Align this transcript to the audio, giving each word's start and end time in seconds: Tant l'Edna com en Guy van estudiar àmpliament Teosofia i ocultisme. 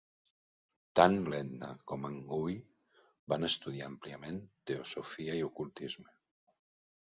Tant 0.99 1.17
l'Edna 1.33 1.69
com 1.91 2.07
en 2.09 2.15
Guy 2.33 2.57
van 3.35 3.49
estudiar 3.51 3.87
àmpliament 3.93 4.43
Teosofia 4.73 5.41
i 5.45 5.49
ocultisme. 5.53 6.11